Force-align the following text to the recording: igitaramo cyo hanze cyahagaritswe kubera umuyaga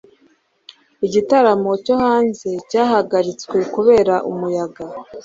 igitaramo 1.05 1.71
cyo 1.85 1.95
hanze 2.05 2.49
cyahagaritswe 2.69 3.57
kubera 3.73 4.15
umuyaga 4.31 4.83